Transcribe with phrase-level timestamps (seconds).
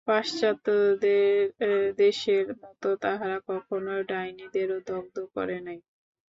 [0.07, 5.79] পাশ্চাত্যদেশের মত তাহারা কখনও ডাইনীদেরও দগ্ধ করে নাই।